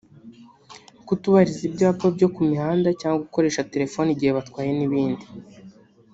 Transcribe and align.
kutubahiriza 1.07 1.63
ibyapa 1.69 2.05
byo 2.15 2.27
ku 2.33 2.39
mihanda 2.49 2.87
cyangwa 3.01 3.23
gukoresha 3.25 3.67
telefoni 3.73 4.09
igihe 4.13 4.31
batwaye 4.37 4.71
n’ibindi 4.77 5.25